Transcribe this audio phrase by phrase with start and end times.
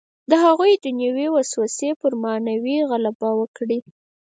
[0.29, 3.79] د هغوی دنیوي وسوسې پر معنوي غلبه وکړي.